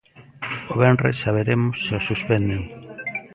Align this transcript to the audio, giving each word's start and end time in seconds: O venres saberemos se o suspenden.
O 0.71 0.73
venres 0.81 1.21
saberemos 1.23 1.75
se 1.85 1.91
o 1.99 2.05
suspenden. 2.09 2.61